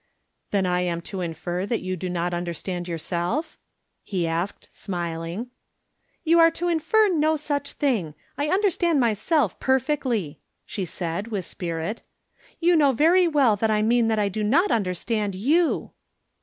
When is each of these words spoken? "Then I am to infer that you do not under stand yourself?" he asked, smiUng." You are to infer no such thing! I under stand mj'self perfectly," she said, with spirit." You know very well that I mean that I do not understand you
"Then 0.49 0.65
I 0.65 0.81
am 0.81 0.99
to 1.01 1.21
infer 1.21 1.67
that 1.67 1.81
you 1.81 1.95
do 1.95 2.09
not 2.09 2.33
under 2.33 2.55
stand 2.55 2.87
yourself?" 2.87 3.55
he 4.03 4.25
asked, 4.25 4.67
smiUng." 4.71 5.49
You 6.23 6.39
are 6.39 6.49
to 6.49 6.69
infer 6.69 7.07
no 7.09 7.35
such 7.35 7.73
thing! 7.73 8.15
I 8.35 8.49
under 8.49 8.71
stand 8.71 8.99
mj'self 8.99 9.59
perfectly," 9.59 10.39
she 10.65 10.85
said, 10.85 11.27
with 11.27 11.45
spirit." 11.45 12.01
You 12.59 12.75
know 12.75 12.93
very 12.93 13.27
well 13.27 13.55
that 13.57 13.69
I 13.69 13.83
mean 13.83 14.07
that 14.07 14.17
I 14.17 14.27
do 14.27 14.43
not 14.43 14.71
understand 14.71 15.35
you 15.35 15.91